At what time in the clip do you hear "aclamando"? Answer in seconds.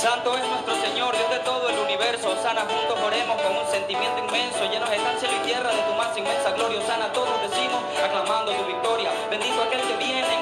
8.02-8.50